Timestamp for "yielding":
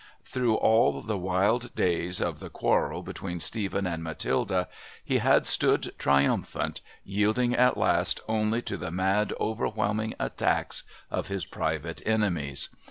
7.03-7.53